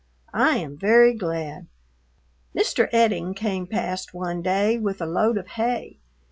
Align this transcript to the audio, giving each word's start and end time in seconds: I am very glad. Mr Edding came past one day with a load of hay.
I 0.33 0.57
am 0.57 0.77
very 0.79 1.13
glad. 1.13 1.67
Mr 2.57 2.89
Edding 2.91 3.35
came 3.35 3.67
past 3.67 4.15
one 4.15 4.41
day 4.41 4.79
with 4.79 4.99
a 4.99 5.05
load 5.05 5.37
of 5.37 5.47
hay. 5.49 5.99